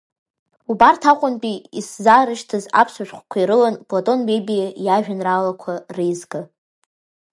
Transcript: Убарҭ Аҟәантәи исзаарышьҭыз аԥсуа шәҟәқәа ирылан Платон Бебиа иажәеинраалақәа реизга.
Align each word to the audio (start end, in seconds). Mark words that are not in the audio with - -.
Убарҭ 0.71 1.03
Аҟәантәи 1.11 1.57
исзаарышьҭыз 1.79 2.63
аԥсуа 2.79 3.07
шәҟәқәа 3.07 3.37
ирылан 3.39 3.75
Платон 3.87 4.19
Бебиа 4.27 4.67
иажәеинраалақәа 4.85 5.73
реизга. 5.95 6.41